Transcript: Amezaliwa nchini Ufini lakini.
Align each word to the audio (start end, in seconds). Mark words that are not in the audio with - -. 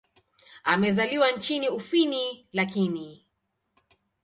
Amezaliwa 0.63 1.31
nchini 1.31 1.69
Ufini 1.69 2.47
lakini. 2.53 3.25